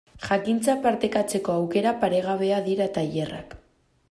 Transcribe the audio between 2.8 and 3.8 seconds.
tailerrak.